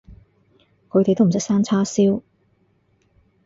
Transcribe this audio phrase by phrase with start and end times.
[0.89, 2.23] 佢哋都唔識生叉燒